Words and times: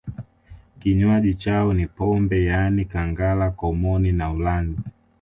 Kinywaji 0.79 1.33
chao 1.35 1.73
ni 1.73 1.87
pombe 1.87 2.43
yaani 2.45 2.85
kangala 2.85 3.51
komoni 3.51 4.11
na 4.11 4.31
ulanzi 4.31 4.93